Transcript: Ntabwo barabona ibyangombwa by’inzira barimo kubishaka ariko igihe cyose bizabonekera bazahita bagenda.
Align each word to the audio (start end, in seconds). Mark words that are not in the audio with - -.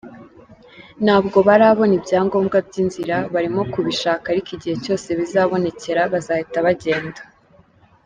Ntabwo 1.05 1.37
barabona 1.47 1.93
ibyangombwa 1.99 2.57
by’inzira 2.67 3.15
barimo 3.33 3.61
kubishaka 3.73 4.25
ariko 4.29 4.49
igihe 4.57 4.75
cyose 4.83 5.07
bizabonekera 5.19 6.01
bazahita 6.13 6.57
bagenda. 6.67 7.21